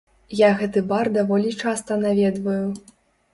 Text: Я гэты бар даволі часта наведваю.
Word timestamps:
Я 0.37 0.47
гэты 0.61 0.81
бар 0.91 1.09
даволі 1.17 1.51
часта 1.67 1.99
наведваю. 2.07 2.65